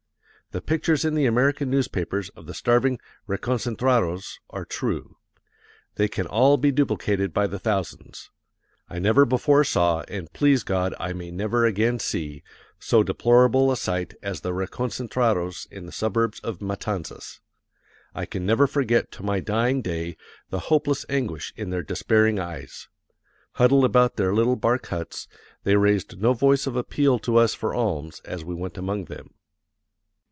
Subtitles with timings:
[0.53, 5.15] The pictures in the American newspapers of the starving reconcentrados are true.
[5.95, 8.29] They can all be duplicated by the thousands.
[8.89, 12.43] I never before saw, and please God I may never again see,
[12.81, 17.39] so deplorable a sight as the reconcentrados in the suburbs of Matanzas.
[18.13, 20.17] I can never forget to my dying day
[20.49, 22.89] the hopeless anguish in their despairing eyes.
[23.53, 25.29] Huddled about their little bark huts,
[25.63, 29.29] they raised no voice of appeal to us for alms as we went among them....